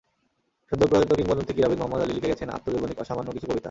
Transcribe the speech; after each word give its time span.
সদ্যপ্রয়াত 0.71 1.11
কিংবদন্তি 1.15 1.51
ক্রীড়াবিদ 1.53 1.77
মোহাম্মদ 1.79 2.01
আলী 2.01 2.13
লিখে 2.13 2.31
গেছেন 2.31 2.47
আত্মজৈবনিক 2.49 2.97
অসামান্য 2.99 3.29
কিছু 3.31 3.45
কবিতা। 3.45 3.59